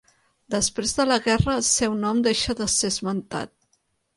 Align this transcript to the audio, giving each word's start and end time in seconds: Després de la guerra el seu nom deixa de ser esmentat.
Després 0.53 0.93
de 0.99 1.05
la 1.09 1.17
guerra 1.27 1.53
el 1.57 1.63
seu 1.67 1.99
nom 2.07 2.25
deixa 2.29 2.59
de 2.63 2.71
ser 2.77 2.93
esmentat. 2.95 3.55